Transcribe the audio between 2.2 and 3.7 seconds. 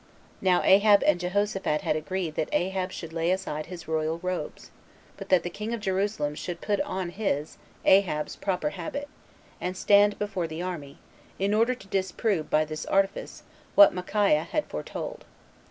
that Ahab should lay aside